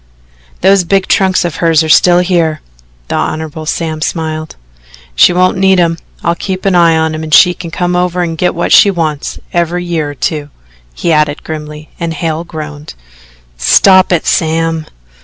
"Those 0.61 0.83
big 0.83 1.05
trunks 1.05 1.45
of 1.45 1.57
hers 1.57 1.83
are 1.83 1.87
still 1.87 2.21
here." 2.21 2.61
The 3.09 3.17
Hon. 3.17 3.65
Sam 3.67 4.01
smiled. 4.01 4.55
"She 5.15 5.31
won't 5.31 5.59
need 5.59 5.79
'em. 5.79 5.99
I'll 6.23 6.33
keep 6.33 6.65
an 6.65 6.73
eye 6.73 6.97
on 6.97 7.13
'em 7.13 7.21
and 7.21 7.31
she 7.31 7.53
can 7.53 7.69
come 7.69 7.95
over 7.95 8.23
and 8.23 8.35
get 8.35 8.55
what 8.55 8.71
she 8.71 8.89
wants 8.89 9.37
every 9.53 9.85
year 9.85 10.09
or 10.09 10.15
two," 10.15 10.49
he 10.95 11.11
added 11.11 11.43
grimly, 11.43 11.89
and 11.99 12.15
Hale 12.15 12.43
groaned. 12.43 12.95
"Stop 13.59 14.11
it, 14.11 14.25
Sam." 14.25 14.87